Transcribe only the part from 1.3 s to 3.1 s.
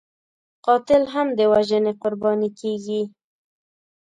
د وژنې قرباني کېږي